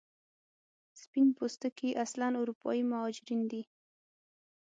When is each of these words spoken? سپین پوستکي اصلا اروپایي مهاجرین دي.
سپین 1.01 1.27
پوستکي 1.37 1.89
اصلا 2.03 2.27
اروپایي 2.41 2.83
مهاجرین 2.91 3.41
دي. 3.51 3.61